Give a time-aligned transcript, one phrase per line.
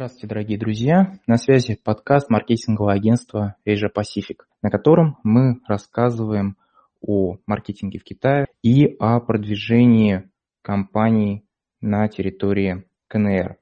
[0.00, 1.18] Здравствуйте, дорогие друзья!
[1.26, 6.56] На связи подкаст маркетингового агентства Asia Pacific, на котором мы рассказываем
[7.00, 10.30] о маркетинге в Китае и о продвижении
[10.62, 11.44] компаний
[11.80, 13.56] на территории КНР.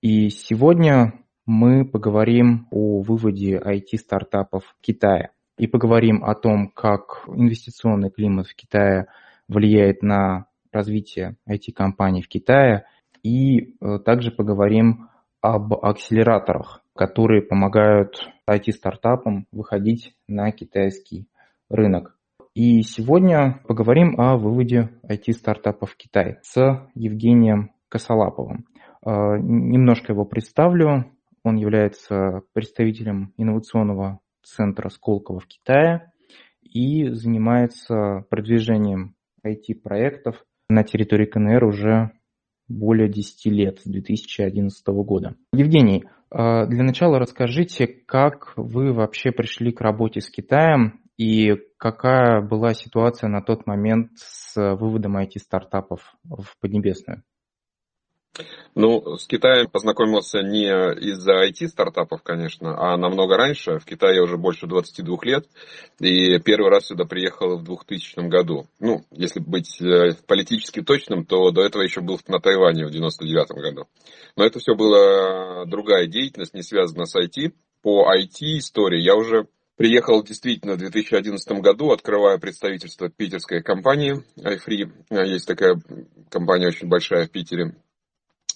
[0.00, 1.12] И сегодня
[1.44, 8.56] мы поговорим о выводе IT-стартапов в Китае и поговорим о том, как инвестиционный климат в
[8.56, 9.06] Китае
[9.48, 12.86] влияет на развитие IT-компаний в Китае,
[13.22, 15.08] и э, также поговорим
[15.40, 21.28] об акселераторах, которые помогают IT-стартапам выходить на китайский
[21.68, 22.16] рынок.
[22.54, 28.66] И сегодня поговорим о выводе IT-стартапов в Китай с Евгением Косолаповым.
[29.06, 31.12] А, немножко его представлю.
[31.44, 36.12] Он является представителем инновационного центра Сколково в Китае
[36.62, 39.14] и занимается продвижением
[39.46, 42.10] IT-проектов на территории КНР уже
[42.68, 45.36] более 10 лет, с 2011 года.
[45.52, 52.40] Евгений, а, для начала расскажите, как вы вообще пришли к работе с Китаем и какая
[52.40, 57.22] была ситуация на тот момент с выводом IT-стартапов в Поднебесную?
[58.74, 63.78] Ну, с Китаем познакомился не из-за IT-стартапов, конечно, а намного раньше.
[63.78, 65.46] В Китае уже больше 22 лет.
[65.98, 68.66] И первый раз сюда приехал в 2000 году.
[68.80, 73.48] Ну, если быть э, политически точным, то до этого еще был на Тайване в 99
[73.52, 73.86] году.
[74.36, 77.52] Но это все была другая деятельность, не связанная с IT.
[77.82, 84.90] По IT-истории я уже Приехал действительно в 2011 году, открывая представительство питерской компании iFree.
[85.26, 85.78] Есть такая
[86.30, 87.74] компания очень большая в Питере.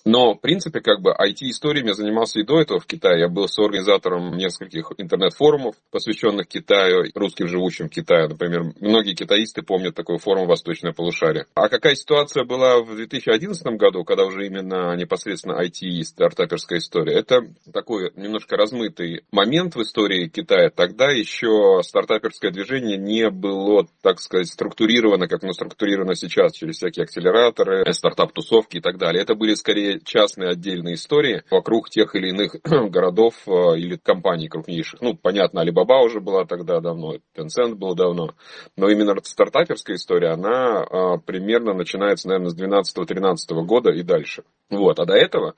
[0.04, 3.20] Но, в принципе, как бы IT-историями я занимался и до этого в Китае.
[3.20, 8.28] Я был соорганизатором нескольких интернет-форумов, посвященных Китаю, русским живущим в Китае.
[8.28, 11.46] Например, многие китаисты помнят такой форум «Восточное полушарие».
[11.54, 17.14] А какая ситуация была в 2011 году, когда уже именно непосредственно IT и стартаперская история?
[17.14, 17.40] Это
[17.72, 20.70] такой немножко размытый момент в истории Китая.
[20.70, 27.04] Тогда еще стартаперское движение не было, так сказать, структурировано, как оно структурировано сейчас, через всякие
[27.04, 29.22] акселераторы, стартап-тусовки и так далее.
[29.22, 35.00] Это были скорее частные отдельные истории вокруг тех или иных городов э, или компаний крупнейших.
[35.00, 38.34] Ну, понятно, Alibaba уже была тогда давно, Tencent был давно,
[38.76, 43.34] но именно стартаперская история, она э, примерно начинается, наверное, с 12-13
[43.64, 44.44] года и дальше.
[44.70, 45.54] Вот, а до этого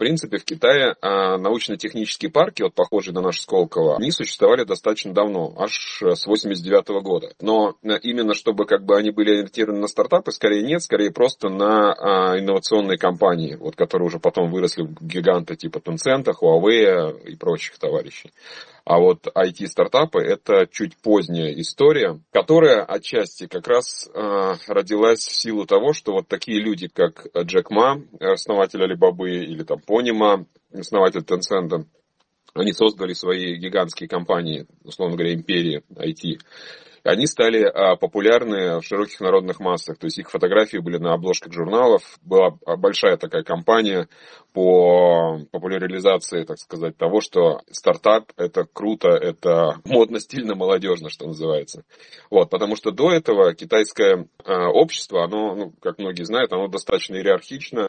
[0.00, 5.54] принципе, в Китае а, научно-технические парки, вот похожие на наш Сколково, они существовали достаточно давно,
[5.58, 7.34] аж с 89 -го года.
[7.40, 11.50] Но а, именно чтобы как бы они были ориентированы на стартапы, скорее нет, скорее просто
[11.50, 17.36] на а, инновационные компании, вот, которые уже потом выросли в гиганты типа Tencent, Huawei и
[17.36, 18.32] прочих товарищей.
[18.90, 25.64] А вот IT-стартапы это чуть поздняя история, которая отчасти как раз э, родилась в силу
[25.64, 31.86] того, что вот такие люди, как Джек Ма, основатель Алибабы, или там Понима, основатель Tencent,
[32.52, 36.40] они создали свои гигантские компании, условно говоря, империи IT
[37.02, 39.98] они стали а, популярны в широких народных массах.
[39.98, 42.02] То есть их фотографии были на обложках журналов.
[42.22, 44.08] Была большая такая кампания
[44.52, 51.84] по популяризации, так сказать, того, что стартап это круто, это модно, стильно, молодежно, что называется.
[52.30, 57.14] Вот, потому что до этого китайское а, общество, оно, ну, как многие знают, оно достаточно
[57.14, 57.88] иерархично, а,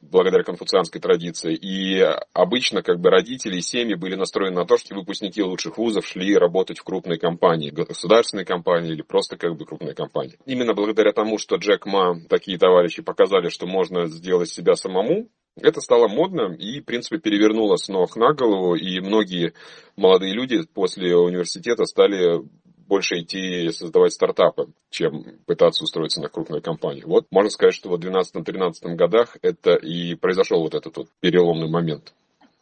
[0.00, 1.54] благодаря конфуцианской традиции.
[1.54, 2.00] И
[2.32, 6.36] обычно как бы родители и семьи были настроены на то, что выпускники лучших вузов шли
[6.36, 10.38] работать в крупные компании, государственные компании или просто как бы крупные компании.
[10.46, 15.80] Именно благодаря тому, что Джек Ма, такие товарищи показали, что можно сделать себя самому, это
[15.80, 19.52] стало модно и, в принципе, перевернуло с ног на голову, и многие
[19.96, 22.40] молодые люди после университета стали
[22.90, 27.06] больше идти создавать стартапы, чем пытаться устроиться на крупную компанию.
[27.06, 32.12] Вот можно сказать, что в 2012-2013 годах это и произошел вот этот вот переломный момент.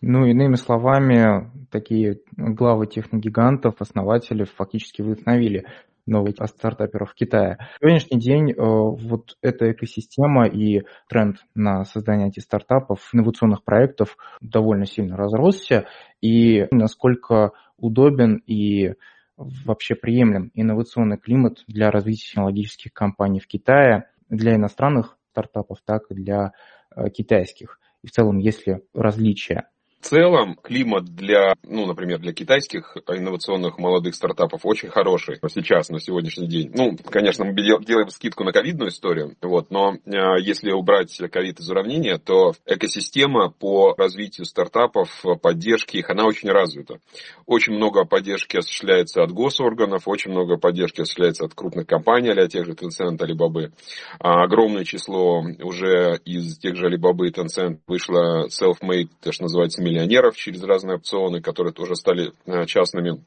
[0.03, 5.65] Ну, иными словами, такие главы техногигантов, основатели фактически вдохновили
[6.07, 7.59] новых стартаперов Китая.
[7.77, 14.17] В сегодняшний день э, вот эта экосистема и тренд на создание этих стартапов, инновационных проектов
[14.41, 15.87] довольно сильно разросся,
[16.21, 18.95] и насколько удобен и
[19.39, 26.15] вообще приемлем инновационный климат для развития технологических компаний в Китае, для иностранных стартапов, так и
[26.15, 26.53] для
[26.95, 27.81] э, китайских.
[28.03, 29.69] И в целом, есть ли различия.
[30.01, 35.99] В целом, климат для, ну, например, для китайских инновационных молодых стартапов очень хороший сейчас, на
[35.99, 36.71] сегодняшний день.
[36.73, 41.69] Ну, конечно, мы делаем скидку на ковидную историю, вот, но э, если убрать ковид из
[41.69, 47.01] уравнения, то экосистема по развитию стартапов, поддержки их, она очень развита.
[47.45, 52.65] Очень много поддержки осуществляется от госорганов, очень много поддержки осуществляется от крупных компаний, а тех
[52.65, 53.73] же Tencent, Alibaba.
[54.21, 59.83] А огромное число уже из тех же Alibaba и Tencent вышло self-made, то, что называется,
[59.89, 63.25] миллионеров через разные опционы, которые тоже стали э, частными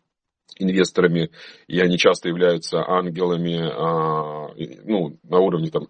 [0.57, 1.31] инвесторами,
[1.67, 4.53] и они часто являются ангелами, а,
[4.83, 5.87] ну, на уровне там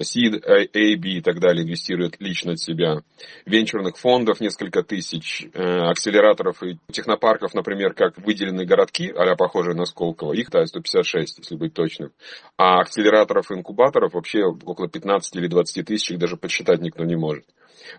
[0.00, 3.02] Seed, A, B и так далее инвестируют лично от себя.
[3.46, 9.86] Венчурных фондов несколько тысяч, э, акселераторов и технопарков, например, как выделенные городки, а похожие на
[9.86, 12.12] Сколково, их да, 156, если быть точным.
[12.56, 17.16] А акселераторов и инкубаторов вообще около 15 или 20 тысяч, их даже подсчитать никто не
[17.16, 17.44] может.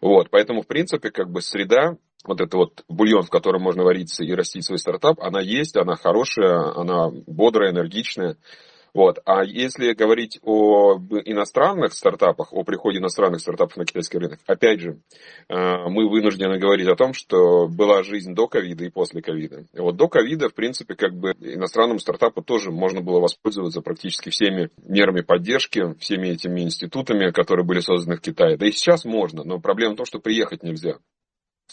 [0.01, 4.23] Вот, поэтому, в принципе, как бы среда, вот это вот бульон, в котором можно вариться
[4.23, 8.37] и растить свой стартап, она есть, она хорошая, она бодрая, энергичная.
[8.97, 9.19] Вот.
[9.25, 15.01] А если говорить о иностранных стартапах, о приходе иностранных стартапов на китайский рынок, опять же,
[15.49, 15.55] э,
[15.87, 19.65] мы вынуждены говорить о том, что была жизнь до ковида и после ковида.
[19.77, 24.71] Вот до ковида, в принципе, как бы иностранному стартапу тоже можно было воспользоваться практически всеми
[24.83, 28.57] мерами поддержки, всеми этими институтами, которые были созданы в Китае.
[28.57, 30.97] Да и сейчас можно, но проблема в том, что приехать нельзя.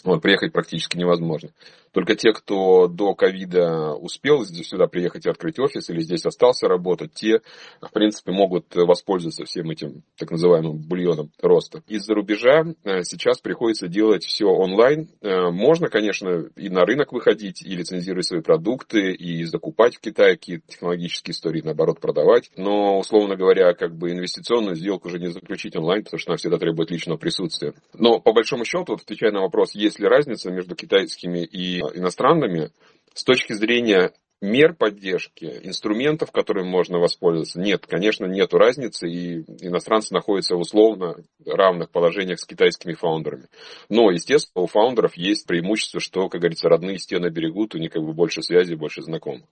[0.03, 1.49] Вот, приехать практически невозможно.
[1.95, 7.13] Только те, кто до ковида успел сюда приехать и открыть офис или здесь остался работать,
[7.13, 7.39] те,
[7.81, 11.83] в принципе, могут воспользоваться всем этим так называемым бульоном роста.
[11.87, 15.07] Из-за рубежа э, сейчас приходится делать все онлайн.
[15.21, 20.35] Э, можно, конечно, и на рынок выходить, и лицензировать свои продукты, и закупать в Китае
[20.35, 22.51] какие-то технологические истории, наоборот, продавать.
[22.57, 26.57] Но, условно говоря, как бы инвестиционную сделку уже не заключить онлайн, потому что она всегда
[26.57, 27.73] требует личного присутствия.
[27.93, 32.71] Но, по большому счету, вот, отвечая на вопрос, есть ли разница между китайскими и иностранными
[33.13, 34.11] с точки зрения
[34.41, 41.15] мер поддержки, инструментов, которыми можно воспользоваться, нет, конечно, нет разницы, и иностранцы находятся в условно
[41.45, 43.47] равных положениях с китайскими фаундерами.
[43.89, 48.03] Но, естественно, у фаундеров есть преимущество, что, как говорится, родные стены берегут, у них как
[48.03, 49.47] бы больше связи, больше знакомых.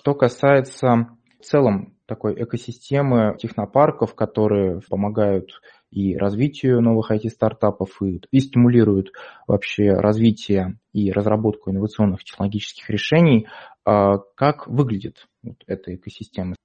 [0.00, 1.08] Что касается
[1.40, 5.50] в целом такой экосистемы технопарков, которые помогают
[5.90, 9.12] и развитию новых IT-стартапов, и, и стимулируют
[9.46, 13.46] вообще развитие и разработку инновационных технологических решений.
[13.84, 16.56] А как выглядит вот эта экосистема?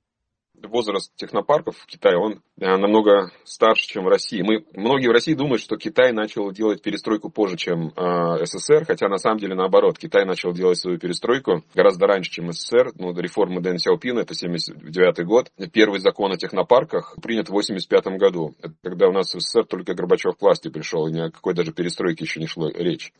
[0.67, 4.41] Возраст технопарков в Китае, он э, намного старше, чем в России.
[4.41, 9.07] Мы, многие в России думают, что Китай начал делать перестройку позже, чем э, СССР, хотя
[9.07, 9.97] на самом деле наоборот.
[9.97, 12.91] Китай начал делать свою перестройку гораздо раньше, чем СССР.
[12.95, 15.51] Ну, реформы Дэн Сяопина, это 79 год.
[15.73, 18.55] Первый закон о технопарках принят в 85 году.
[18.61, 21.53] Это когда у нас в СССР только Горбачев к власти пришел, и ни о какой
[21.53, 23.13] даже перестройке еще не шло речь.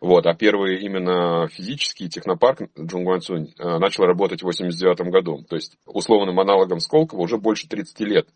[0.00, 0.26] Вот.
[0.26, 5.44] А первый именно физический технопарк Джунгуанцунь э, начал работать в 89 году.
[5.48, 8.28] То есть условным аналогом Сколково уже больше 30 лет.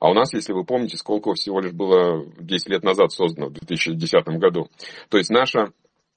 [0.00, 3.52] А у нас, если вы помните, Сколково всего лишь было 10 лет назад создано, в
[3.52, 4.68] 2010 году.
[5.08, 5.72] То есть наша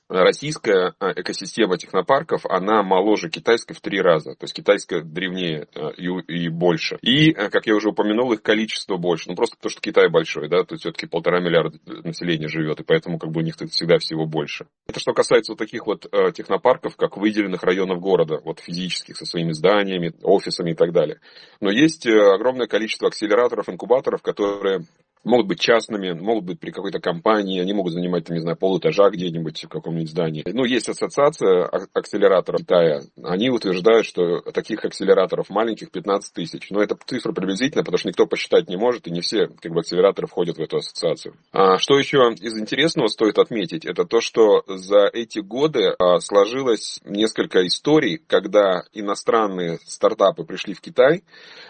[0.09, 4.31] российская а, экосистема технопарков, она моложе китайской в три раза.
[4.35, 6.97] То есть китайская древнее а, и, больше.
[7.01, 9.29] И, а, как я уже упомянул, их количество больше.
[9.29, 12.83] Ну, просто потому что Китай большой, да, то есть все-таки полтора миллиарда населения живет, и
[12.83, 14.67] поэтому как бы у них всегда всего больше.
[14.87, 19.51] Это что касается вот таких вот технопарков, как выделенных районов города, вот физических, со своими
[19.51, 21.19] зданиями, офисами и так далее.
[21.61, 24.85] Но есть э, огромное количество акселераторов, инкубаторов, которые
[25.23, 29.09] могут быть частными, могут быть при какой-то компании, они могут занимать, там, не знаю, полэтажа
[29.09, 30.43] где-нибудь в каком-нибудь здании.
[30.45, 33.01] Ну, есть ассоциация акселераторов Китая.
[33.23, 36.69] Они утверждают, что таких акселераторов маленьких 15 тысяч.
[36.71, 39.81] Но это цифра приблизительно, потому что никто посчитать не может, и не все как бы,
[39.81, 41.35] акселераторы входят в эту ассоциацию.
[41.51, 46.99] А что еще из интересного стоит отметить, это то, что за эти годы а, сложилось
[47.05, 51.23] несколько историй, когда иностранные стартапы пришли в Китай,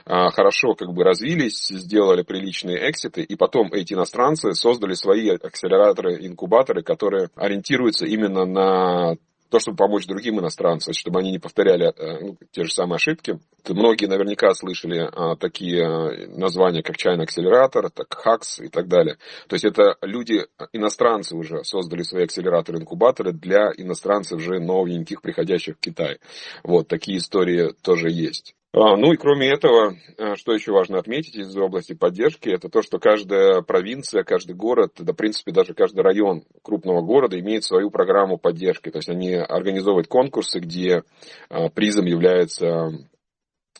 [0.05, 6.25] а, хорошо как бы развились, сделали приличные экситы, и потом эти иностранцы создали свои акселераторы,
[6.25, 9.17] инкубаторы, которые ориентируются именно на
[9.50, 13.39] то, чтобы помочь другим иностранцам, чтобы они не повторяли э, ну, те же самые ошибки.
[13.67, 19.17] Многие наверняка слышали а, такие э, названия, как China Accelerator, так Hacks и так далее.
[19.50, 25.79] То есть это люди, иностранцы уже создали свои акселераторы-инкубаторы для иностранцев же новеньких, приходящих в
[25.81, 26.19] Китай.
[26.63, 28.55] Вот такие истории тоже есть.
[28.75, 32.82] А, ну и кроме этого, э, что еще важно отметить из области поддержки, это то,
[32.82, 37.92] что каждая провинция, каждый город, да в принципе даже каждый район крупного города имеет свою
[37.92, 38.89] программу поддержки.
[38.89, 41.03] То есть они организовывают конкурсы, где
[41.51, 42.89] э, призом является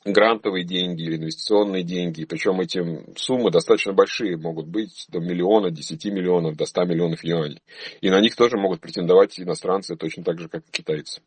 [0.06, 2.26] грантовые деньги или инвестиционные деньги.
[2.26, 7.64] Причем эти суммы достаточно большие, могут быть до миллиона, 10 миллионов, до 100 миллионов юаней.
[8.02, 11.24] И на них тоже могут претендовать иностранцы точно так же, как и китайцы.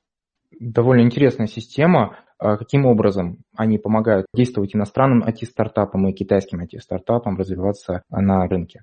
[0.61, 2.21] Довольно интересная система.
[2.39, 8.83] А каким образом они помогают действовать иностранным IT-стартапам и китайским IT-стартапам развиваться на рынке?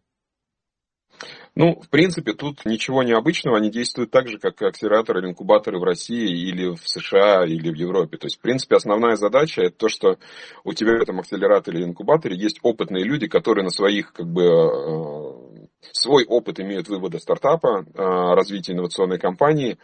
[1.55, 5.83] Ну, в принципе, тут ничего необычного, они действуют так же, как акселераторы или инкубаторы в
[5.83, 8.17] России или в США или в Европе.
[8.17, 10.17] То есть, в принципе, основная задача это то, что
[10.63, 14.41] у тебя в этом акселераторе или инкубаторе есть опытные люди, которые на своих как бы
[14.41, 15.42] э,
[15.91, 19.77] свой опыт имеют вывода стартапа, а, развития инновационной компании.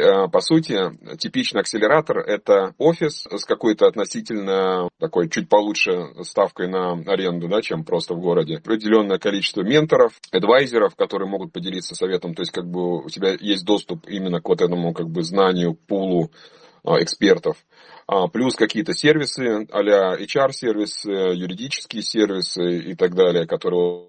[0.00, 0.76] А, по сути,
[1.18, 7.84] типичный акселератор– это офис с какой-то относительно такой чуть получше ставкой на аренду, да, чем
[7.84, 8.56] просто в городе.
[8.56, 12.34] Определенное количество менторов, адвайзеров, которые могут поделиться советом.
[12.34, 15.74] То есть, как бы у тебя есть доступ именно к вот этому как бы знанию,
[15.74, 16.30] пулу
[16.82, 17.56] а, экспертов.
[18.34, 24.08] Плюс какие-то сервисы, а HR-сервисы, юридические сервисы и так далее, которые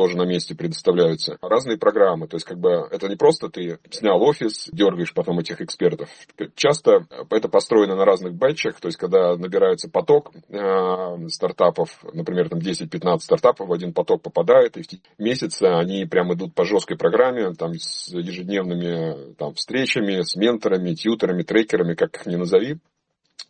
[0.00, 1.36] тоже на месте предоставляются.
[1.42, 5.60] Разные программы, то есть как бы это не просто ты снял офис, дергаешь потом этих
[5.60, 6.08] экспертов.
[6.54, 12.60] Часто это построено на разных бэтчах, то есть когда набирается поток э, стартапов, например, там
[12.60, 17.52] 10-15 стартапов в один поток попадает, и в месяцы они прям идут по жесткой программе,
[17.52, 22.78] там с ежедневными там, встречами, с менторами, тьютерами, трекерами, как их ни назови.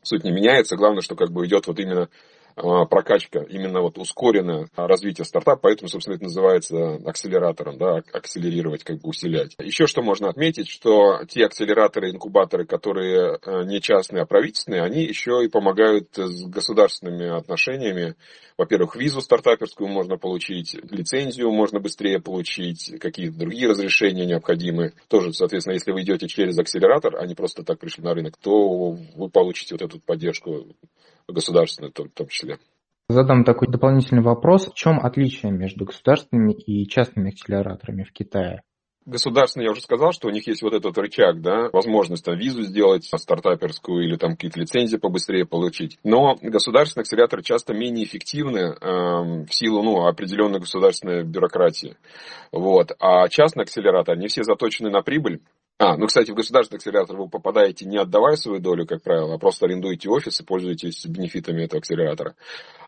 [0.02, 2.09] Суть не меняется, главное, что как бы идет вот именно
[2.54, 9.09] прокачка, именно вот ускоренное развитие стартапа, поэтому, собственно, это называется акселератором, да, акселерировать, как бы
[9.09, 9.54] усилять.
[9.59, 15.02] Еще что можно отметить, что те акселераторы, инкубаторы, которые э, не частные, а правительственные, они
[15.02, 18.16] еще и помогают с государственными отношениями.
[18.57, 24.92] Во-первых, визу стартаперскую можно получить, лицензию можно быстрее получить, какие-то другие разрешения необходимы.
[25.09, 28.90] Тоже, соответственно, если вы идете через акселератор, а не просто так пришли на рынок, то
[28.90, 30.66] вы получите вот эту поддержку
[31.33, 32.59] государственную в том числе.
[33.09, 34.69] Задам такой дополнительный вопрос.
[34.69, 38.63] В чем отличие между государственными и частными акселераторами в Китае?
[39.07, 42.63] Государственные, я уже сказал, что у них есть вот этот рычаг, да, возможность там визу
[42.63, 45.99] сделать стартаперскую или там какие-то лицензии побыстрее получить.
[46.05, 51.97] Но государственные акселераторы часто менее эффективны э, в силу ну, определенной государственной бюрократии.
[52.53, 52.93] Вот.
[53.01, 55.41] А частные акселераторы, они все заточены на прибыль,
[55.83, 59.39] а, ну, кстати, в государственный акселератор вы попадаете не отдавая свою долю, как правило, а
[59.39, 62.35] просто арендуете офис и пользуетесь бенефитами этого акселератора.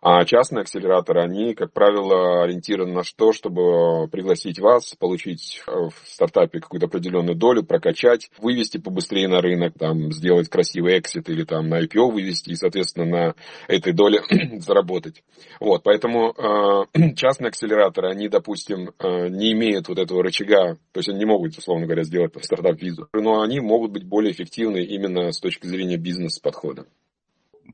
[0.03, 6.61] А частные акселераторы, они, как правило, ориентированы на то, чтобы пригласить вас, получить в стартапе
[6.61, 11.83] какую-то определенную долю, прокачать, вывести побыстрее на рынок, там, сделать красивый эксит или там на
[11.83, 13.35] IPO вывести и, соответственно, на
[13.69, 14.21] этой доле
[14.59, 15.23] заработать.
[15.61, 21.09] Вот, поэтому э, частные акселераторы, они, допустим, э, не имеют вот этого рычага, то есть
[21.09, 23.09] они не могут, условно говоря, сделать стартап визу.
[23.15, 26.87] Но они могут быть более эффективны именно с точки зрения бизнес-подхода.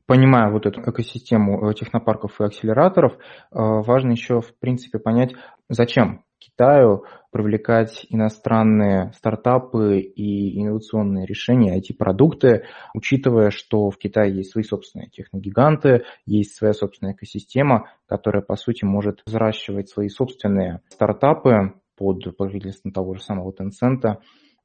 [0.05, 3.17] Понимая вот эту экосистему э, технопарков и акселераторов, э,
[3.51, 5.33] важно еще, в принципе, понять,
[5.67, 12.63] зачем Китаю привлекать иностранные стартапы и инновационные решения, IT-продукты,
[12.93, 18.85] учитывая, что в Китае есть свои собственные техногиганты, есть своя собственная экосистема, которая, по сути,
[18.85, 24.17] может взращивать свои собственные стартапы под покровительством того же самого Tencent,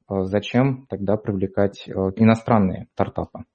[0.07, 3.45] зачем тогда привлекать э, иностранные стартапы?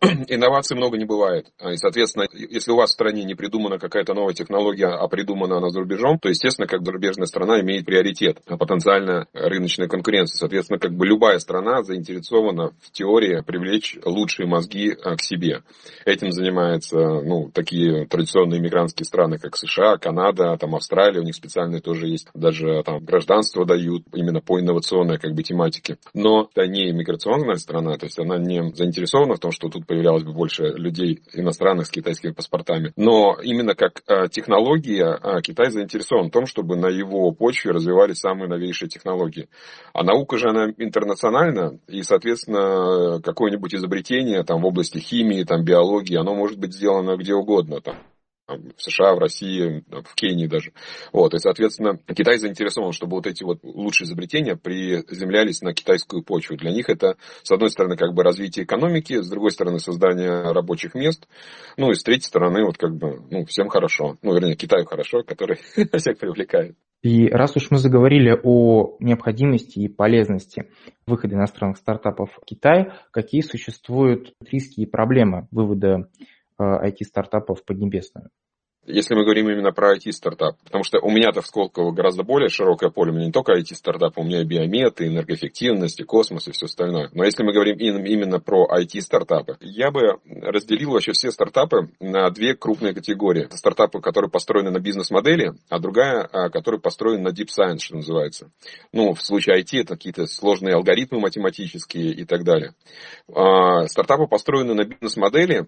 [0.28, 1.46] инноваций много не бывает.
[1.60, 5.70] И, соответственно, если у вас в стране не придумана какая-то новая технология, а придумана она
[5.70, 10.38] за рубежом, то, естественно, как зарубежная страна имеет приоритет, а потенциально рыночная конкуренция.
[10.38, 15.62] Соответственно, как бы любая страна заинтересована в теории привлечь лучшие мозги а, к себе.
[16.04, 21.80] Этим занимаются ну, такие традиционные мигрантские страны, как США, Канада, там, Австралия, у них специальные
[21.80, 25.98] тоже есть, даже там гражданство дают именно по инновационной как бы тематике.
[26.14, 30.22] Но это не иммиграционная страна, то есть она не заинтересована в том, что тут появлялось
[30.22, 32.92] бы больше людей иностранных с китайскими паспортами.
[32.96, 38.18] Но именно как э, технология э, Китай заинтересован в том, чтобы на его почве развивались
[38.18, 39.48] самые новейшие технологии.
[39.94, 46.16] А наука же она интернациональна, и, соответственно, какое-нибудь изобретение там, в области химии, там, биологии,
[46.16, 47.80] оно может быть сделано где угодно.
[47.80, 47.96] Там,
[48.48, 50.72] в США, в России, в Кении даже.
[51.12, 56.56] Вот, и, соответственно, Китай заинтересован, чтобы вот эти вот лучшие изобретения приземлялись на китайскую почву.
[56.56, 60.94] Для них это, с одной стороны, как бы развитие экономики, с другой стороны, создание рабочих
[60.94, 61.28] мест,
[61.76, 64.16] ну, и с третьей стороны, вот как бы, ну, всем хорошо.
[64.22, 65.56] Ну, вернее, Китаю хорошо, который
[65.98, 66.76] всех привлекает.
[67.02, 70.68] И раз уж мы заговорили о необходимости и полезности
[71.06, 76.08] выхода иностранных стартапов в Китай, какие существуют риски и проблемы вывода
[76.58, 78.30] IT-стартапов э, Поднебесную?
[78.88, 80.56] если мы говорим именно про IT-стартап.
[80.64, 83.12] Потому что у меня-то в Сколково гораздо более широкое поле.
[83.12, 86.66] У меня не только IT-стартап, у меня и биомет, и энергоэффективность, и космос, и все
[86.66, 87.10] остальное.
[87.12, 92.54] Но если мы говорим именно про IT-стартапы, я бы разделил вообще все стартапы на две
[92.54, 93.44] крупные категории.
[93.44, 97.96] Это стартапы, которые построены на бизнес-модели, а другая, а, которая построена на deep science, что
[97.96, 98.50] называется.
[98.92, 102.74] Ну, в случае IT это какие-то сложные алгоритмы математические и так далее.
[103.34, 105.66] А, стартапы построены на бизнес-модели,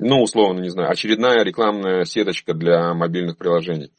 [0.00, 3.90] ну, условно, не знаю, очередная рекламная сеточка для мобильных приложений.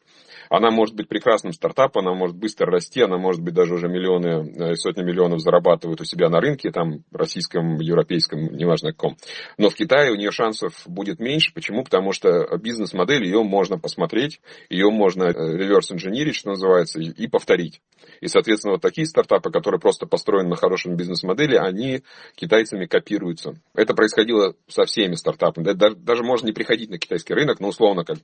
[0.48, 4.72] Она может быть прекрасным стартапом, она может быстро расти, она может быть даже уже миллионы,
[4.72, 9.16] э, сотни миллионов зарабатывает у себя на рынке, там, российском, европейском, неважно каком.
[9.58, 11.52] Но в Китае у нее шансов будет меньше.
[11.54, 11.84] Почему?
[11.84, 17.80] Потому что бизнес-модель, ее можно посмотреть, ее можно реверс-инженерить, что называется, и повторить.
[18.20, 22.02] И, соответственно, вот такие стартапы, которые просто построены на хорошем бизнес-модели, они
[22.34, 23.54] китайцами копируются.
[23.74, 25.72] Это происходило со всеми стартапами.
[25.72, 28.18] Даже, даже можно не приходить на китайский рынок, но условно, как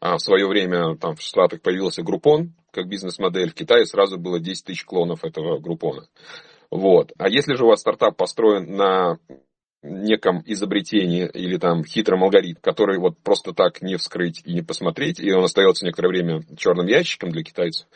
[0.00, 4.38] а, в свое время там, в Штатах появился Группон, как бизнес-модель, в Китае сразу было
[4.38, 6.06] 10 тысяч клонов этого Группона.
[6.70, 7.12] Вот.
[7.18, 9.18] А если же у вас стартап построен на
[9.82, 15.20] неком изобретении или там хитром алгоритм, который вот просто так не вскрыть и не посмотреть,
[15.20, 17.86] и он остается некоторое время черным ящиком для китайцев,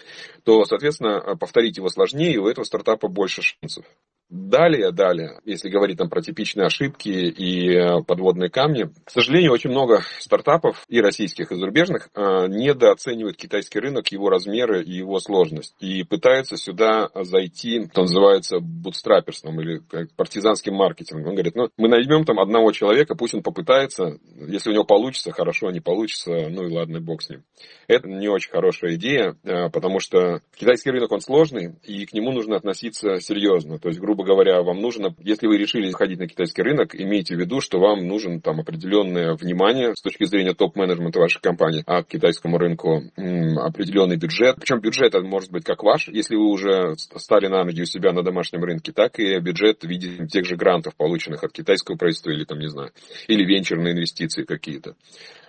[0.44, 3.87] то, соответственно, повторить его сложнее, и у этого стартапа больше шансов.
[4.30, 9.70] Далее, далее, если говорить там про типичные ошибки и э, подводные камни, к сожалению, очень
[9.70, 15.75] много стартапов и российских, и зарубежных э, недооценивают китайский рынок, его размеры и его сложность.
[15.80, 19.80] И пытаются сюда зайти, что называется, бутстрапперством или
[20.14, 21.28] партизанским маркетингом.
[21.28, 25.32] Он говорит, ну, мы наймем там одного человека, пусть он попытается, если у него получится,
[25.32, 27.44] хорошо, не получится, ну и ладно, бог с ним.
[27.87, 32.32] Это не очень хорошая идея, э, потому что китайский рынок, он сложный, и к нему
[32.32, 33.78] нужно относиться серьезно.
[33.78, 37.38] То есть, грубо говоря, вам нужно, если вы решили ходить на китайский рынок, имейте в
[37.38, 42.08] виду, что вам нужен там определенное внимание с точки зрения топ-менеджмента вашей компании, а к
[42.08, 44.56] китайскому рынку определенный бюджет.
[44.56, 48.12] Причем бюджет это может быть как ваш, если вы уже стали на ноги у себя
[48.12, 52.30] на домашнем рынке, так и бюджет в виде тех же грантов, полученных от китайского правительства
[52.30, 52.90] или там, не знаю,
[53.26, 54.94] или венчурные инвестиции какие-то.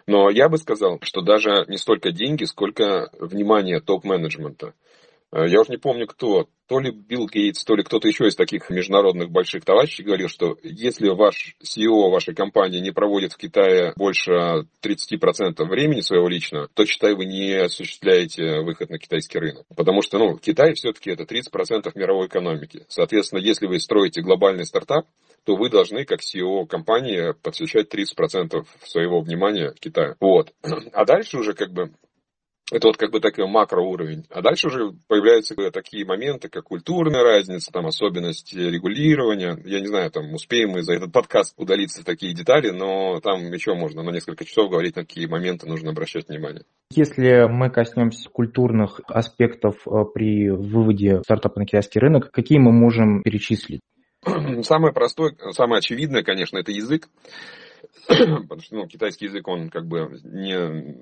[0.07, 4.73] Но я бы сказал, что даже не столько деньги, сколько внимание топ-менеджмента.
[5.31, 8.35] Э, я уже не помню кто, то ли Билл Гейтс, то ли кто-то еще из
[8.35, 13.93] таких международных больших товарищей говорил, что если ваш CEO вашей компании не проводит в Китае
[13.95, 14.31] больше
[14.83, 19.65] 30% времени своего личного, то, считай, вы не осуществляете выход на китайский рынок.
[19.75, 22.85] Потому что, ну, Китай все-таки это 30% мировой экономики.
[22.87, 25.05] Соответственно, если вы строите глобальный стартап,
[25.45, 30.15] то вы должны, как CEO компании, посвящать 30% своего внимания Китаю.
[30.19, 30.53] Вот.
[30.93, 31.91] А дальше уже как бы
[32.71, 34.25] это вот как бы такой макроуровень.
[34.29, 39.57] А дальше уже появляются такие моменты, как культурная разница, там особенности регулирования.
[39.65, 43.51] Я не знаю, там успеем мы за этот подкаст удалиться в такие детали, но там
[43.51, 46.63] еще можно на несколько часов говорить, на какие моменты нужно обращать внимание.
[46.91, 53.23] Если мы коснемся культурных аспектов э, при выводе стартапа на китайский рынок, какие мы можем
[53.23, 53.81] перечислить?
[54.61, 57.09] Самое простое, самое очевидное, конечно, это язык.
[58.07, 60.97] Потому что ну, китайский язык, он как бы не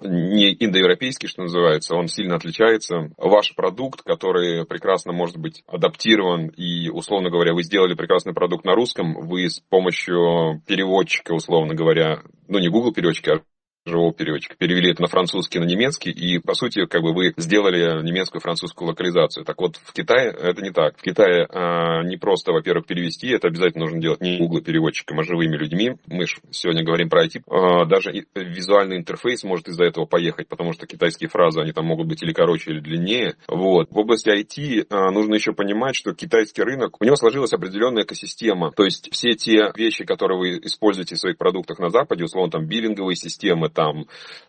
[0.00, 3.10] не индоевропейский, что называется, он сильно отличается.
[3.16, 8.74] Ваш продукт, который прекрасно может быть адаптирован, и, условно говоря, вы сделали прекрасный продукт на
[8.74, 13.42] русском, вы с помощью переводчика, условно говоря, ну не Google переводчика, а
[13.86, 14.56] живого переводчика.
[14.56, 18.88] Перевели это на французский, на немецкий, и, по сути, как бы вы сделали немецкую французскую
[18.88, 19.44] локализацию.
[19.44, 20.96] Так вот, в Китае это не так.
[20.96, 25.22] В Китае а, не просто, во-первых, перевести, это обязательно нужно делать не Google переводчиком, а
[25.22, 25.96] живыми людьми.
[26.06, 27.42] Мы же сегодня говорим про IT.
[27.46, 32.06] А, даже визуальный интерфейс может из-за этого поехать, потому что китайские фразы, они там могут
[32.06, 33.36] быть или короче, или длиннее.
[33.48, 33.90] Вот.
[33.90, 38.72] В области IT а, нужно еще понимать, что китайский рынок, у него сложилась определенная экосистема.
[38.72, 42.66] То есть все те вещи, которые вы используете в своих продуктах на Западе, условно, там
[42.66, 44.06] биллинговые системы, там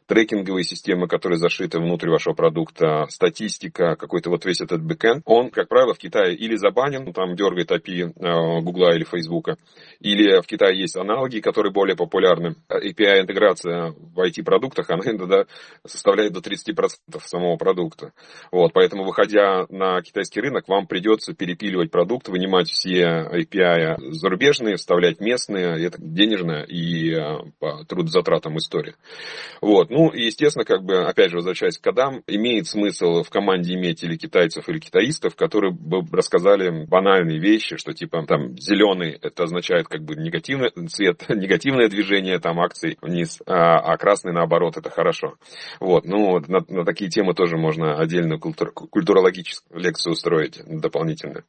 [0.08, 5.68] трекинговые системы, которые зашиты внутрь вашего продукта, статистика, какой-то вот весь этот бэкэнд, он, как
[5.68, 9.58] правило, в Китае или забанен, там дергает API э, Гугла или Фейсбука,
[10.00, 12.56] или в Китае есть аналоги, которые более популярны.
[12.70, 15.46] API-интеграция в IT-продуктах, она иногда
[15.86, 16.88] составляет до 30%
[17.22, 18.12] самого продукта.
[18.52, 25.20] Вот, поэтому, выходя на китайский рынок, вам придется перепиливать продукт, вынимать все API зарубежные, вставлять
[25.20, 28.96] местные, это денежная и э, по трудозатратам история.
[29.62, 29.90] Вот.
[29.90, 34.16] Ну, естественно, как бы, опять же, возвращаясь к кодам, имеет смысл в команде иметь или
[34.16, 40.04] китайцев, или китаистов, которые бы рассказали банальные вещи, что типа там зеленый это означает как
[40.04, 45.36] бы негативный цвет, негативное движение там акций вниз, а, а красный наоборот это хорошо.
[45.80, 46.06] Вот.
[46.06, 51.44] Ну, на, на такие темы тоже можно отдельную культур, культурологическую лекцию устроить дополнительно.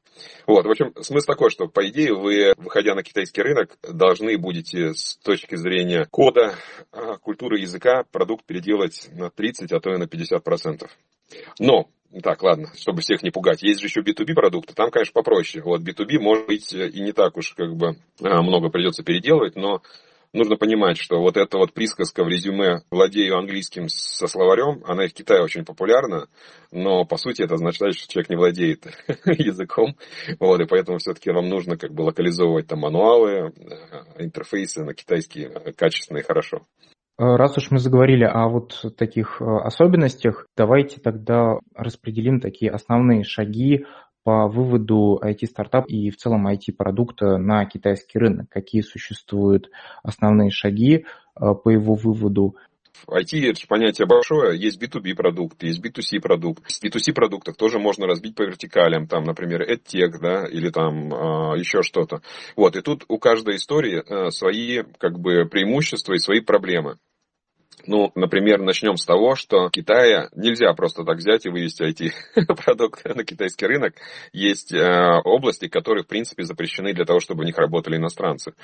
[0.47, 0.65] Вот.
[0.65, 5.17] В общем, смысл такой, что по идее вы, выходя на китайский рынок, должны будете с
[5.19, 6.55] точки зрения кода,
[6.93, 10.89] а, культуры до языка продукт переделать на 30, а то и на 50%.
[11.59, 11.89] Но
[12.23, 13.63] так, ладно, чтобы всех не пугать.
[13.63, 15.63] Есть же еще B2B продукты, там, конечно, попроще.
[15.65, 19.83] Вот B2B, может быть, и не так уж как бы а, много придется переделывать, но
[20.33, 25.09] нужно понимать, что вот эта вот присказка в резюме «владею английским со словарем», она и
[25.09, 26.29] в Китае очень популярна,
[26.71, 28.87] но по сути это означает, что человек не владеет
[29.25, 29.97] языком,
[30.39, 35.49] вот, и поэтому все-таки вам нужно как бы локализовывать там мануалы, э, интерфейсы на китайский
[35.77, 36.63] качественно и хорошо.
[37.19, 43.25] Э, раз уж мы заговорили о вот таких э, особенностях, давайте тогда распределим такие основные
[43.25, 43.87] шаги
[44.23, 48.49] по выводу IT-стартапа и в целом IT-продукта на китайский рынок?
[48.51, 49.71] Какие существуют
[50.03, 51.05] основные шаги
[51.41, 52.57] э, по его выводу?
[53.07, 56.65] IT это понятие большое, есть B2B продукт, есть B2C продукт.
[56.65, 61.59] В B2C продуктах тоже можно разбить по вертикалям, там, например, EdTech, да, или там э,
[61.59, 62.23] еще что-то.
[62.57, 66.99] Вот, и тут у каждой истории э, свои, как бы, преимущества и свои проблемы.
[67.87, 73.05] Ну, например, начнем с того, что в Китае нельзя просто так взять и вывести IT-продукт
[73.15, 73.95] на китайский рынок.
[74.33, 78.55] Есть э, области, которые, в принципе, запрещены для того, чтобы в них работали иностранцы.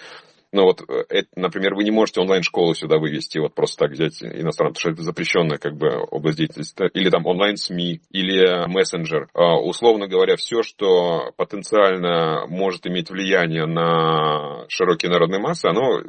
[0.53, 4.23] Ну вот, э, это, например, вы не можете онлайн-школу сюда вывести, вот просто так взять
[4.23, 6.91] иностранцев, потому что это запрещенная как бы область деятельности.
[6.93, 9.29] Или там онлайн-СМИ, или мессенджер.
[9.33, 16.03] А, условно говоря, все, что потенциально может иметь влияние на широкие народные массы, оно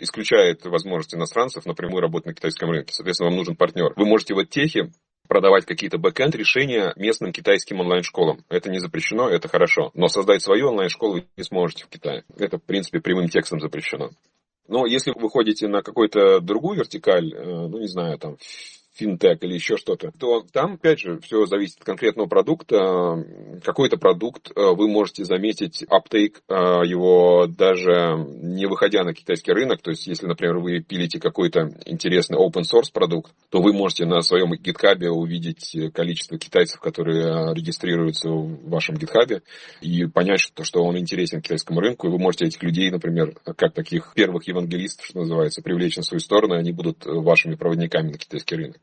[0.00, 2.92] исключает возможность иностранцев напрямую работать на китайском рынке.
[2.92, 3.94] Соответственно, вам нужен партнер.
[3.96, 4.90] Вы можете в техе
[5.28, 8.44] продавать какие-то бэкенд решения местным китайским онлайн-школам.
[8.48, 9.90] Это не запрещено, это хорошо.
[9.94, 12.24] Но создать свою онлайн-школу вы не сможете в Китае.
[12.36, 14.10] Это, в принципе, прямым текстом запрещено.
[14.66, 18.36] Но если вы ходите на какую-то другую вертикаль, э, ну, не знаю, там,
[18.98, 23.24] финтех или еще что-то, то там, опять же, все зависит от конкретного продукта.
[23.64, 29.80] Какой-то продукт э, вы можете заметить аптейк э, его даже не выходя на китайский рынок.
[29.82, 34.20] То есть, если, например, вы пилите какой-то интересный open source продукт, то вы можете на
[34.20, 39.42] своем GitHub увидеть количество китайцев, которые регистрируются в вашем GitHub,
[39.80, 42.08] и понять, что, что он интересен китайскому рынку.
[42.08, 46.20] И вы можете этих людей, например, как таких первых евангелистов, что называется, привлечь на свою
[46.20, 48.78] сторону, и они будут вашими проводниками на китайский рынок.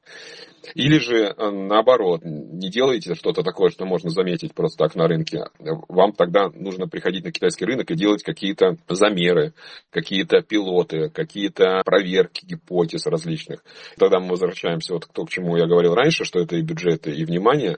[0.74, 5.46] Или же э, наоборот, не делаете что-то такое, что можно заметить просто так на рынке.
[5.60, 9.54] Вам тогда нужно приходить на китайский рынок и делать какие-то замеры,
[9.92, 13.64] какие-то пилоты, какие-то проверки гипотез различных.
[13.98, 17.12] Тогда мы возвращаемся вот к тому, к чему я говорил раньше, что это и бюджеты,
[17.12, 17.78] и внимание.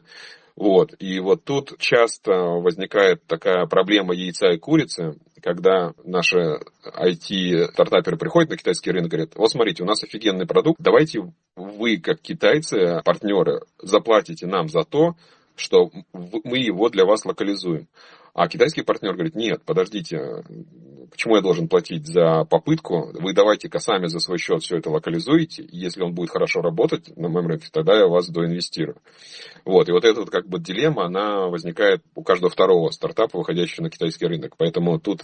[0.55, 0.95] Вот.
[0.99, 8.57] И вот тут часто возникает такая проблема яйца и курицы, когда наши IT-стартаперы приходят на
[8.57, 13.61] китайский рынок и говорят, вот смотрите, у нас офигенный продукт, давайте вы, как китайцы, партнеры,
[13.81, 15.15] заплатите нам за то,
[15.55, 17.87] что мы его для вас локализуем.
[18.37, 20.43] А китайский партнер говорит, нет, подождите,
[21.09, 23.11] почему я должен платить за попытку?
[23.19, 25.67] Вы давайте-ка сами за свой счет все это локализуете.
[25.71, 29.01] Если он будет хорошо работать на моем рынке, тогда я вас доинвестирую.
[29.65, 29.89] Вот.
[29.89, 33.89] И вот эта вот как бы дилемма, она возникает у каждого второго стартапа, выходящего на
[33.89, 34.53] китайский рынок.
[34.55, 35.23] Поэтому тут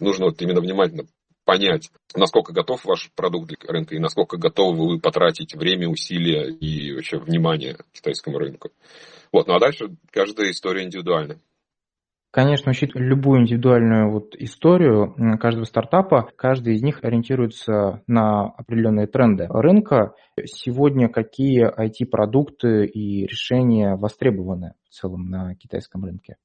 [0.00, 1.04] нужно вот именно внимательно
[1.44, 6.94] понять, насколько готов ваш продукт для рынка и насколько готовы вы потратить время, усилия и
[6.94, 8.70] вообще внимание китайскому рынку.
[9.30, 11.38] Вот, ну а дальше каждая история индивидуальна.
[12.30, 19.46] Конечно, учитывая любую индивидуальную вот историю каждого стартапа, каждый из них ориентируется на определенные тренды
[19.48, 20.14] рынка.
[20.44, 26.36] Сегодня какие IT-продукты и решения востребованы в целом на китайском рынке?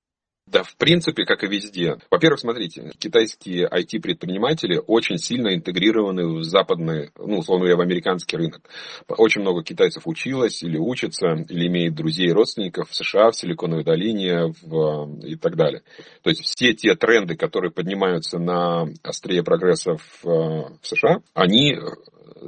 [0.47, 1.97] Да, в принципе, как и везде.
[2.09, 8.61] Во-первых, смотрите, китайские IT-предприниматели очень сильно интегрированы в западный, ну, условно говоря, в американский рынок.
[9.07, 13.85] Очень много китайцев училось или учатся, или имеет друзей и родственников в США, в Силиконовой
[13.85, 15.83] долине в, и так далее.
[16.23, 21.77] То есть все те тренды, которые поднимаются на острие прогресса в, в США, они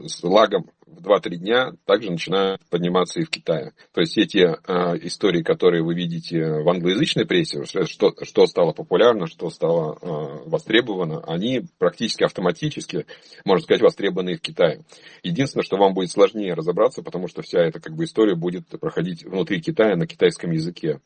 [0.08, 3.74] с лагом в 2-3 дня также начинают подниматься и в Китае.
[3.94, 9.28] То есть эти э, истории, которые вы видите в англоязычной прессе, что, что стало популярно,
[9.28, 13.06] что стало э, востребовано, они практически автоматически,
[13.46, 14.84] можно сказать, востребованы и в Китае.
[15.24, 19.24] Единственное, что вам будет сложнее разобраться, потому что вся эта как бы, история будет проходить
[19.24, 21.00] внутри Китая на китайском языке.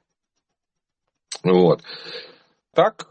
[1.44, 1.82] Вот.
[2.78, 3.08] Так,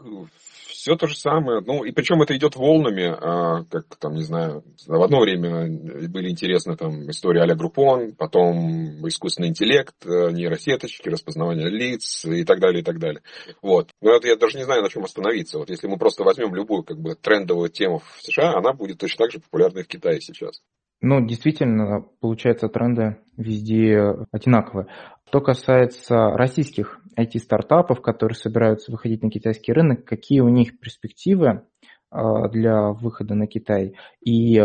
[0.69, 1.59] все то же самое.
[1.59, 5.67] Ну, и причем это идет волнами, а, как там, не знаю, в одно время
[6.07, 12.61] были интересны там истории а-ля Группон, потом искусственный интеллект, э, нейросеточки, распознавание лиц и так
[12.61, 13.21] далее, и так далее.
[13.61, 13.89] Вот.
[14.01, 15.57] Но это я даже не знаю, на чем остановиться.
[15.57, 19.25] Вот если мы просто возьмем любую как бы трендовую тему в США, она будет точно
[19.25, 20.61] так же популярной в Китае сейчас.
[21.01, 24.87] Ну, действительно, получается, тренды везде одинаковые.
[25.27, 31.63] Что касается российских IT-стартапов, которые собираются выходить на китайский рынок, какие у них перспективы
[32.09, 33.95] для выхода на Китай.
[34.23, 34.63] И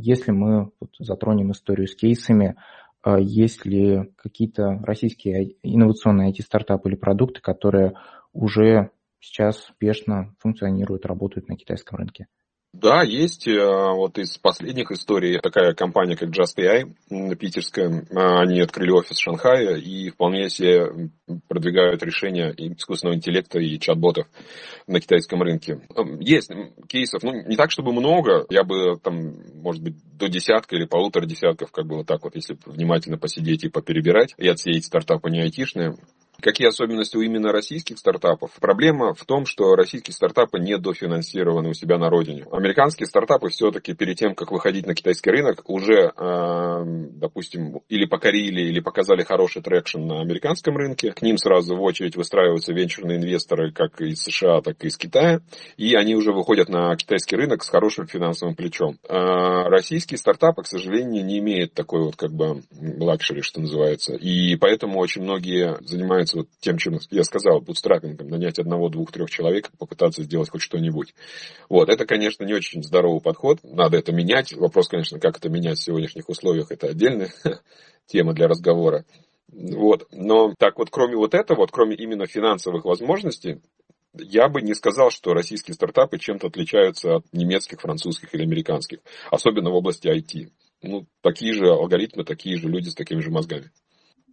[0.00, 2.56] если мы затронем историю с кейсами,
[3.06, 7.94] есть ли какие-то российские инновационные IT-стартапы или продукты, которые
[8.32, 8.90] уже
[9.20, 12.26] сейчас успешно функционируют, работают на китайском рынке?
[12.72, 13.48] Да, есть.
[13.48, 19.20] Э, вот из последних историй такая компания, как Just AI, питерская, они открыли офис в
[19.20, 21.10] Шанхае и вполне себе
[21.48, 24.28] продвигают решения искусственного интеллекта и чат-ботов
[24.86, 25.80] на китайском рынке.
[26.20, 26.52] Есть
[26.88, 31.26] кейсов, ну, не так, чтобы много, я бы там, может быть, до десятка или полутора
[31.26, 35.40] десятков, как бы вот так вот, если внимательно посидеть и поперебирать, и отсеять стартапы не
[35.40, 35.96] айтишные,
[36.40, 38.50] Какие особенности у именно российских стартапов?
[38.60, 42.46] Проблема в том, что российские стартапы недофинансированы у себя на родине.
[42.50, 48.62] Американские стартапы все-таки перед тем, как выходить на китайский рынок, уже, э, допустим, или покорили,
[48.62, 51.12] или показали хороший traction на американском рынке.
[51.12, 55.40] К ним сразу в очередь выстраиваются венчурные инвесторы как из США, так и из Китая.
[55.76, 58.98] И они уже выходят на китайский рынок с хорошим финансовым плечом.
[59.08, 62.62] А российские стартапы, к сожалению, не имеют такой вот как бы
[62.98, 64.14] luxury, что называется.
[64.14, 68.88] И поэтому очень многие занимаются занимается вот тем, чем я сказал, bootstrapping ом, нанять одного,
[68.88, 71.14] двух, трех человек, попытаться сделать хоть что-нибудь.
[71.68, 74.52] Вот, это, конечно, не очень здоровый подход, надо это менять.
[74.52, 77.32] Вопрос, конечно, как это менять в сегодняшних условиях, это отдельная
[78.06, 79.04] тема для разговора.
[79.48, 80.06] Вот.
[80.12, 83.60] Но так вот, кроме вот этого, вот кроме именно финансовых возможностей,
[84.14, 89.70] я бы не сказал, что российские стартапы чем-то отличаются от немецких, французских или американских, особенно
[89.70, 90.50] в области IT.
[90.82, 93.70] Ну, такие же алгоритмы, такие же люди с такими же мозгами.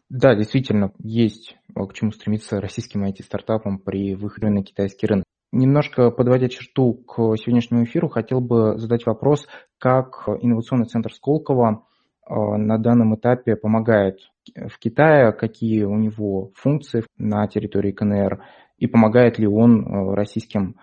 [0.09, 5.25] Да, действительно, есть э, к чему стремиться российским IT-стартапам при выходе на китайский рынок.
[5.51, 11.83] Немножко подводя черту к сегодняшнему эфиру, хотел бы задать вопрос, как инновационный центр Сколково
[12.25, 14.19] э, на данном этапе помогает
[14.55, 18.45] в Китае, какие у него функции на территории КНР,
[18.77, 20.75] и помогает ли он э, российским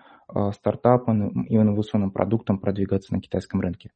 [0.53, 3.91] стартапам и инновационным продуктам продвигаться на китайском рынке.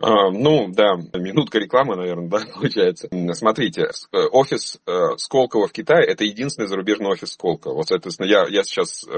[0.00, 3.08] А, ну, да, минутка рекламы, наверное, да, получается.
[3.32, 7.74] Смотрите, э, офис э, Сколково в Китае– это единственный зарубежный офис Сколково.
[7.74, 9.10] Вот, соответственно, я, я сейчас э,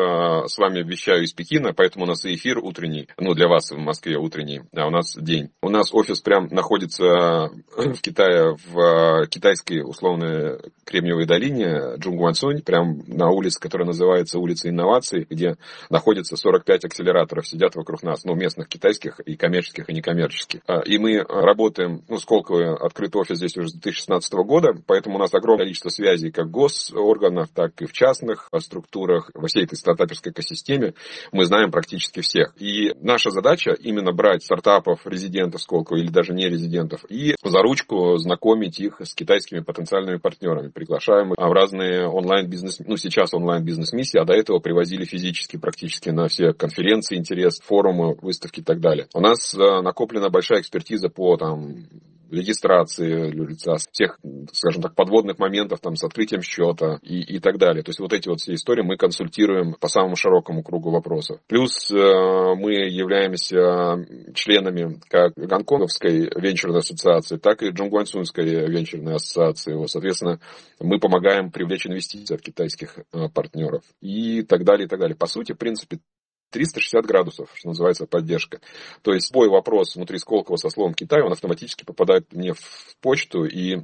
[0.47, 3.79] с вами вещаю из Пекина, поэтому у нас и эфир утренний, ну, для вас в
[3.79, 5.51] Москве утренний, а у нас день.
[5.63, 13.31] У нас офис прям находится в Китае, в китайской условной Кремниевой долине, Джунгуансунь, прям на
[13.31, 15.57] улице, которая называется улица инноваций, где
[15.91, 20.61] находится 45 акселераторов, сидят вокруг нас, ну, местных китайских и коммерческих, и некоммерческих.
[20.67, 25.19] А, и мы работаем, ну, Сколково открытый офис здесь уже с 2016 года, поэтому у
[25.19, 30.33] нас огромное количество связей как госорганов, так и в частных структурах, во всей этой стартаперской
[30.33, 30.95] экосистеме.
[31.33, 32.53] Мы знаем практически всех.
[32.59, 38.17] И наша задача именно брать стартапов, резидентов Сколково или даже не резидентов и за ручку
[38.19, 40.69] знакомить их с китайскими потенциальными партнерами.
[40.69, 46.29] Приглашаем их в разные онлайн-бизнес, ну, сейчас онлайн-бизнес-миссии, а до этого привозили физически практически на
[46.29, 49.07] все конференции, интерес, форумы, выставки и так далее.
[49.15, 51.87] У нас накоплена большая большая экспертиза по там,
[52.31, 54.19] регистрации лица, всех,
[54.53, 57.85] скажем так, подводных моментов там, с открытием счета и, и так далее.
[57.85, 61.39] То есть вот эти вот все истории мы консультируем по самому широкому кругу вопросов.
[61.47, 69.75] Плюс э, мы являемся членами как Гонконговской венчурной ассоциации, так и Джунгуансунской венчурной ассоциации.
[69.75, 70.41] Вот, соответственно,
[70.81, 75.17] мы помогаем привлечь инвестиции от китайских э, партнеров и так далее, и так далее.
[75.17, 76.01] По сути, в принципе,
[76.51, 78.61] 360 градусов, что называется, поддержка.
[79.03, 83.45] То есть любой вопрос внутри Сколково со словом Китай, он автоматически попадает мне в почту,
[83.45, 83.83] и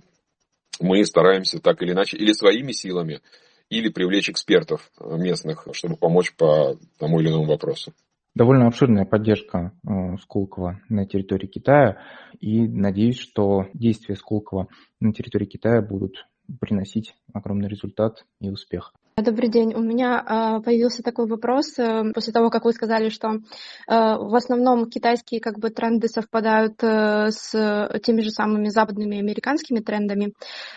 [0.81, 3.21] мы стараемся так или иначе, или своими силами,
[3.69, 7.93] или привлечь экспертов местных, чтобы помочь по тому или иному вопросу.
[8.35, 11.99] Довольно обширная поддержка э, Сколково на территории Китая,
[12.41, 14.69] и надеюсь, что действия Сколково
[15.01, 16.27] на территории Китая будут
[16.61, 18.93] приносить огромный результат и успех.
[19.17, 19.75] Добрый день.
[19.75, 23.39] У меня а, появился такой вопрос э, после того, как вы сказали, что э,
[23.87, 30.33] в основном китайские как бы тренды совпадают э, с теми же самыми западными американскими трендами.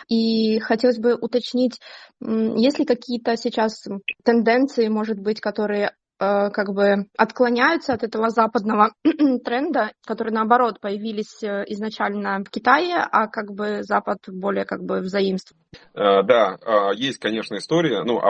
[0.08, 1.80] И хотелось бы уточнить,
[2.20, 3.86] есть ли какие-то сейчас
[4.22, 8.92] тенденции, может быть, которые Э, как бы отклоняются от этого западного
[9.44, 15.00] тренда, которые наоборот появились э, изначально в Китае, а как бы Запад более как бы
[15.00, 15.60] взаимствует.
[15.94, 16.56] Э, да,
[16.94, 18.02] есть, конечно, история.
[18.04, 18.20] Ну,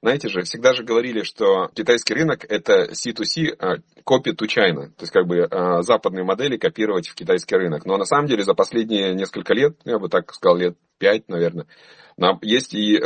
[0.00, 4.86] знаете же, всегда же говорили, что китайский рынок это C2C, copy to China.
[4.86, 5.48] То есть, как бы
[5.82, 7.84] западные модели копировать в китайский рынок.
[7.84, 11.66] Но на самом деле за последние несколько лет, я бы так сказал, лет пять, наверное,
[12.42, 12.98] есть и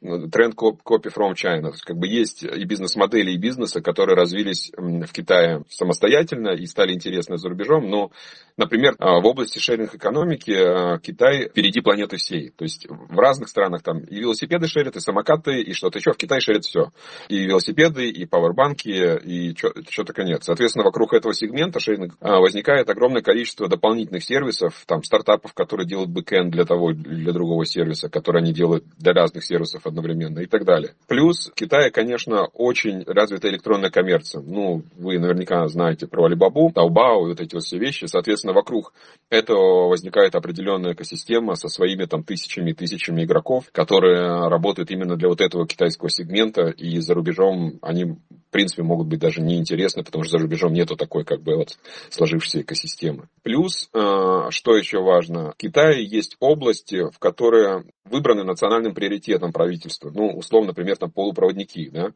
[0.00, 1.72] тренд copy from China.
[1.84, 7.38] Как бы есть и бизнес-модели, и бизнесы, которые развились в Китае самостоятельно и стали интересны
[7.38, 8.10] за рубежом, но,
[8.56, 12.50] например, а, в области шеринг-экономики а, Китай впереди планеты всей.
[12.50, 16.12] То есть в разных странах там и велосипеды шерят, и самокаты, и что-то еще.
[16.12, 16.92] В Китае шерят все.
[17.28, 20.44] И велосипеды, и пауэрбанки, и что только нет.
[20.44, 26.10] Соответственно, вокруг этого сегмента шеринг а, возникает огромное количество дополнительных сервисов, там стартапов, которые делают
[26.10, 30.64] бэкэнд для того, для другого сервиса, которые они делают для разных сервисов одновременно и так
[30.64, 30.94] далее.
[31.06, 34.42] Плюс в Китае, конечно, очень развита электронная коммерция.
[34.42, 38.06] Ну, вы наверняка знаете про Alibaba, Taobao и вот эти вот все вещи.
[38.06, 38.92] Соответственно, вокруг
[39.30, 45.28] этого возникает определенная экосистема со своими там тысячами и тысячами игроков, которые работают именно для
[45.28, 48.18] вот этого китайского сегмента, и за рубежом они, в
[48.50, 51.78] принципе, могут быть даже неинтересны, потому что за рубежом нету такой как бы вот
[52.10, 53.28] сложившейся экосистемы.
[53.42, 59.75] Плюс, э, что еще важно, в Китае есть области, в которые выбраны национальным приоритетом правительства.
[60.14, 62.10] Ну, условно, например, там полупроводники, да.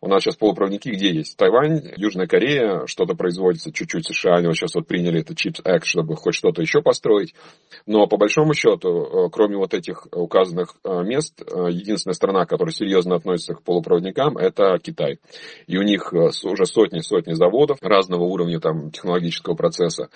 [0.00, 1.36] У нас сейчас полупроводники где есть?
[1.36, 5.84] Тайвань, Южная Корея, что-то производится, чуть-чуть США, они вот сейчас вот приняли это CHIPS Act,
[5.84, 7.34] чтобы хоть что-то еще построить.
[7.86, 12.72] Но по большому счету, э, кроме вот этих указанных э, мест, э, единственная страна, которая
[12.72, 15.18] серьезно относится к полупроводникам, это Китай.
[15.66, 20.08] И у них уже сотни-сотни заводов разного уровня там, технологического процесса.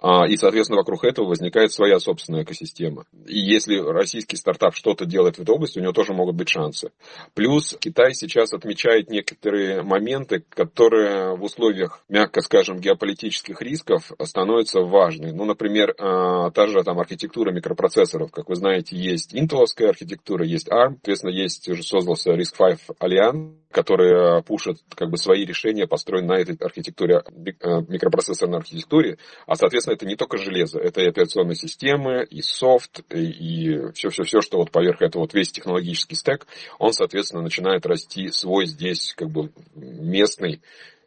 [0.00, 3.04] А, и, соответственно, вокруг этого возникает своя собственная экосистема.
[3.26, 6.90] И если российский стартап что-то делает в этой области, у него тоже могут быть шансы.
[7.34, 15.32] Плюс Китай сейчас отмечает некоторые моменты, которые в условиях, мягко скажем, геополитических рисков становятся важны.
[15.32, 18.30] Ну, например, а, та же там архитектура микропроцессоров.
[18.30, 20.94] Как вы знаете, есть интеловская архитектура, есть ARM.
[20.94, 26.38] Соответственно, есть, уже создался RISC-V Alliance, который а, пушит как бы свои решения, построены на
[26.38, 29.18] этой архитектуре, а, микропроцессорной архитектуре.
[29.46, 34.58] А, соответственно, это не только железо, это и операционные системы, и софт, и все-все-все, что
[34.58, 36.46] вот поверх этого вот весь технологический стек,
[36.78, 40.62] он, соответственно, начинает расти свой здесь как бы местный,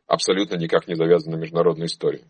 [0.08, 2.26] абсолютно никак не завязан на международной истории.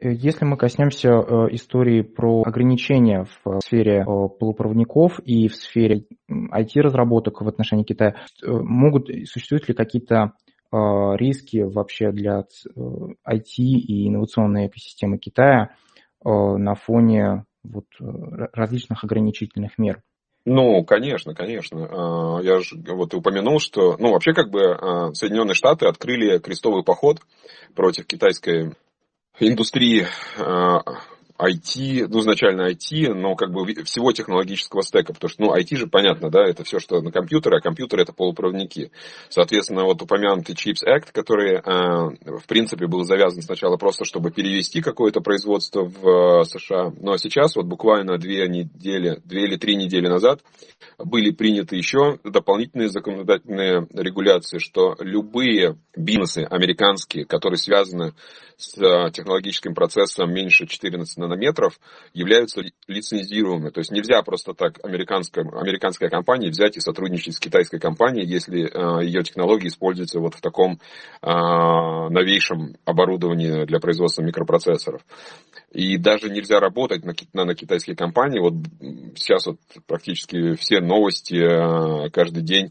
[0.00, 7.42] Если мы коснемся э, истории про ограничения в сфере э, полупроводников и в сфере IT-разработок
[7.42, 10.32] в отношении Китая, э, могут, существуют ли какие-то
[10.72, 15.76] риски вообще для IT и инновационной экосистемы Китая
[16.24, 20.02] на фоне вот различных ограничительных мер?
[20.46, 21.86] Ну, конечно, конечно.
[21.86, 26.82] А, я же вот упомянул, что, ну, вообще как бы а, Соединенные Штаты открыли крестовый
[26.82, 27.20] поход
[27.76, 28.72] против китайской
[29.40, 30.06] индустрии
[30.38, 30.80] а,
[31.38, 35.86] IT, ну, изначально IT, но как бы всего технологического стека, потому что, ну, IT же
[35.88, 38.92] понятно, да, это все, что на компьютере, а компьютеры это полупроводники.
[39.28, 44.80] Соответственно, вот упомянутый CHIPS Act, который, э, в принципе, был завязан сначала просто, чтобы перевести
[44.80, 50.06] какое-то производство в э, США, но сейчас вот буквально две недели, две или три недели
[50.06, 50.40] назад
[50.98, 58.14] были приняты еще дополнительные законодательные регуляции, что любые бизнесы американские, которые связаны
[58.56, 61.78] с э, технологическим процессом меньше 14 нанометров,
[62.12, 63.70] являются лицензируемыми.
[63.70, 68.64] То есть нельзя просто так американская, американская компания взять и сотрудничать с китайской компанией, если
[68.64, 70.80] э, ее технологии используются вот в таком
[71.22, 75.02] э, новейшем оборудовании для производства микропроцессоров.
[75.72, 78.38] И даже нельзя работать на, на, китайские компании.
[78.38, 78.54] Вот
[79.16, 79.56] сейчас вот
[79.86, 82.70] практически все новости каждый день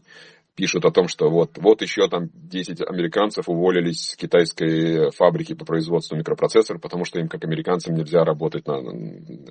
[0.54, 5.64] пишут о том, что вот, вот еще там 10 американцев уволились с китайской фабрики по
[5.64, 8.76] производству микропроцессоров, потому что им, как американцам, нельзя работать на,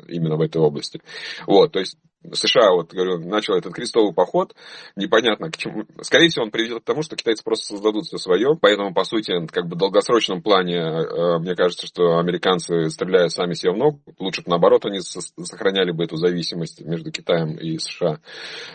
[0.08, 1.02] именно в этой области.
[1.46, 1.98] Вот, то есть
[2.32, 4.56] США, вот, говорю, начал этот крестовый поход,
[4.96, 5.86] непонятно к чему.
[6.02, 9.46] Скорее всего, он приведет к тому, что китайцы просто создадут все свое, поэтому, по сути,
[9.48, 14.02] как бы в долгосрочном плане, э, мне кажется, что американцы стреляют сами себе в ногу,
[14.20, 18.20] лучше бы наоборот они сохраняли бы эту зависимость между Китаем и США,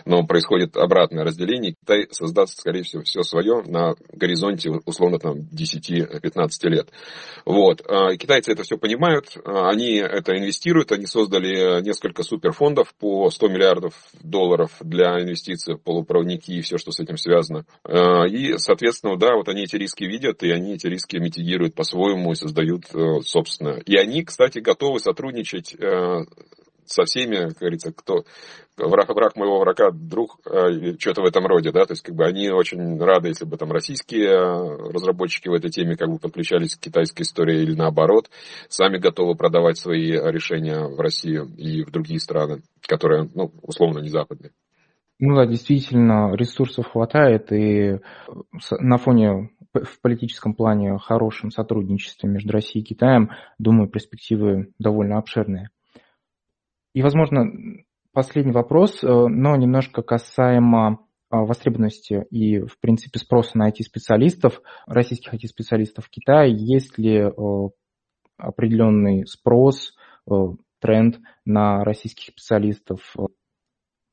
[0.05, 6.69] но происходит обратное разделение, Китай создаст, скорее всего, все свое на горизонте, условно, там, 10-15
[6.69, 6.89] лет.
[7.45, 7.81] Вот.
[7.87, 13.93] А китайцы это все понимают, они это инвестируют, они создали несколько суперфондов по 100 миллиардов
[14.21, 17.65] долларов для инвестиций в полупроводники и все, что с этим связано.
[17.85, 22.33] Э, и, соответственно, да, вот они эти риски видят, и они эти риски митигируют по-своему
[22.33, 23.79] и создают э, собственно.
[23.85, 26.25] И они, кстати, готовы сотрудничать э,
[26.89, 28.23] со всеми, как говорится, кто
[28.77, 30.39] враг, враг моего врага, друг,
[30.99, 33.71] что-то в этом роде, да, то есть как бы они очень рады, если бы там
[33.71, 34.31] российские
[34.91, 38.29] разработчики в этой теме как бы подключались к китайской истории или наоборот,
[38.69, 44.09] сами готовы продавать свои решения в Россию и в другие страны которые, ну, условно, не
[44.09, 44.51] западные.
[45.19, 47.99] Ну да, действительно, ресурсов хватает, и
[48.71, 55.69] на фоне в политическом плане хорошем сотрудничестве между Россией и Китаем, думаю, перспективы довольно обширные.
[56.99, 57.49] И, возможно,
[58.11, 66.09] последний вопрос, но немножко касаемо востребованности и, в принципе, спроса на IT-специалистов, российских IT-специалистов в
[66.09, 66.53] Китае.
[66.53, 67.23] Есть ли
[68.35, 69.95] определенный спрос,
[70.81, 73.15] тренд на российских специалистов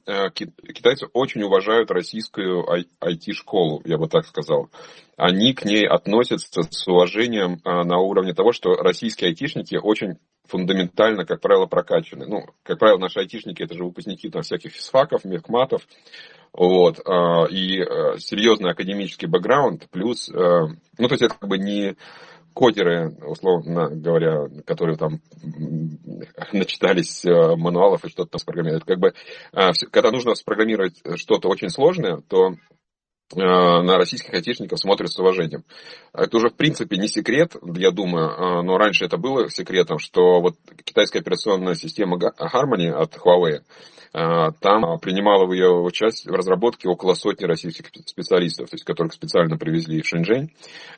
[0.07, 2.65] Э, китайцы очень уважают российскую
[3.01, 4.71] IT-школу, я бы так сказал.
[5.17, 10.19] Они к ней относятся с уважением э, на уровне того, что российские айтишники очень
[10.49, 12.27] фундаментально, как правило, прокачаны.
[12.27, 15.87] Ну, как правило, наши айтишники это же выпускники там всяких физфаков, медкматов.
[16.53, 17.03] Вот, э,
[17.51, 17.85] и
[18.19, 21.97] серьезный академический бэкграунд, плюс, ну, то есть это как бы не
[22.57, 25.21] кодеры, условно говоря, которые там
[26.53, 28.85] начитались э, мануалов и что-то там спрограммировать.
[28.85, 29.13] Как бы,
[29.53, 32.55] э, когда нужно спрограммировать что-то очень сложное, то э,
[33.35, 35.65] на российских айтишников смотрят с уважением.
[36.13, 40.55] Это уже, в принципе, не секрет, я думаю, но раньше это было секретом, что вот
[40.85, 43.63] китайская операционная система Harmony от Huawei,
[44.19, 49.13] а, там принимало в ее участие в разработке около сотни российских специалистов, то есть которых
[49.13, 50.53] специально привезли в Шэньчжэнь.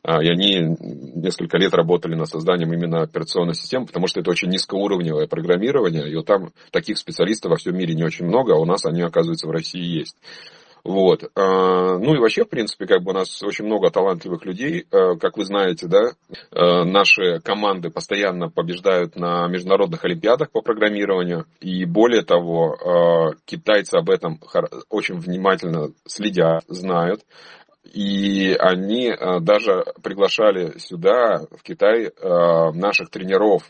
[0.07, 0.77] И они
[1.17, 6.15] несколько лет работали над созданием именно операционной системы, потому что это очень низкоуровневое программирование, и
[6.15, 9.49] вот там таких специалистов во всем мире не очень много, а у нас они, оказывается,
[9.49, 10.17] в России есть.
[10.85, 11.25] Вот.
[11.35, 14.87] А, ну и вообще, в принципе, как бы у нас очень много талантливых людей.
[14.91, 16.13] А, как вы знаете, да,
[16.51, 21.47] а, наши команды постоянно побеждают на международных олимпиадах по программированию.
[21.61, 24.41] И более того, китайцы об этом
[24.89, 27.23] очень внимательно следят, знают.
[27.85, 33.63] И они даже приглашали сюда, в Китай, наших тренеров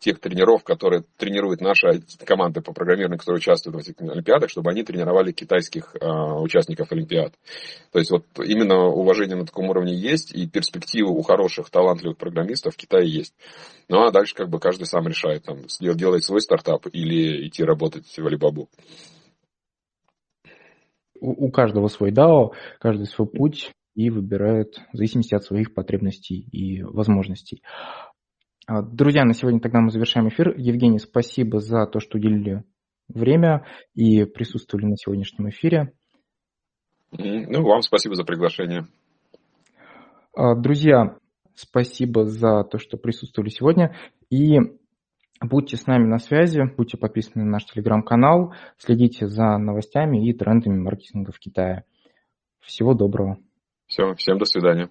[0.00, 4.82] тех тренеров, которые тренируют наши команды по программированию, которые участвуют в этих олимпиадах, чтобы они
[4.82, 7.34] тренировали китайских э, участников олимпиад.
[7.92, 12.74] То есть вот именно уважение на таком уровне есть, и перспективы у хороших, талантливых программистов
[12.74, 13.34] в Китае есть.
[13.88, 18.06] Ну а дальше как бы каждый сам решает, там, делать свой стартап или идти работать
[18.06, 18.66] в Alibaba.
[21.20, 26.40] У, у каждого свой DAO, каждый свой путь и выбирает в зависимости от своих потребностей
[26.52, 27.62] и возможностей.
[28.70, 30.54] А, друзья, на сегодня тогда мы завершаем эфир.
[30.56, 32.62] Евгений, спасибо за то, что уделили
[33.08, 35.92] время и присутствовали на сегодняшнем эфире.
[37.10, 38.86] Ну, вам спасибо за приглашение.
[40.36, 41.16] А, друзья,
[41.56, 43.96] спасибо за то, что присутствовали сегодня.
[44.30, 44.60] И
[45.40, 50.78] будьте с нами на связи, будьте подписаны на наш телеграм-канал, следите за новостями и трендами
[50.78, 51.86] маркетинга в Китае.
[52.60, 53.38] Всего доброго.
[53.88, 54.90] Все, всем до свидания.